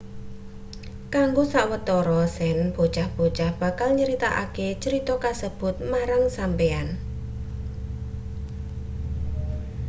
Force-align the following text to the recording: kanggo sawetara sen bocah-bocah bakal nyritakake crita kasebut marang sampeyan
kanggo 1.13 1.43
sawetara 1.53 2.21
sen 2.37 2.57
bocah-bocah 2.75 3.49
bakal 3.61 3.89
nyritakake 3.97 4.67
crita 4.81 5.15
kasebut 5.23 5.75
marang 5.91 6.23
sampeyan 6.37 6.87